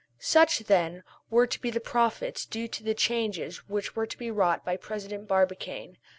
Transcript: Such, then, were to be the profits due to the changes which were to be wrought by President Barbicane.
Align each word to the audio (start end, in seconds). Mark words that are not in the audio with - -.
Such, 0.17 0.61
then, 0.61 1.03
were 1.29 1.45
to 1.45 1.61
be 1.61 1.69
the 1.69 1.79
profits 1.79 2.47
due 2.47 2.67
to 2.67 2.81
the 2.83 2.95
changes 2.95 3.69
which 3.69 3.95
were 3.95 4.07
to 4.07 4.17
be 4.17 4.31
wrought 4.31 4.65
by 4.65 4.75
President 4.75 5.27
Barbicane. 5.27 5.99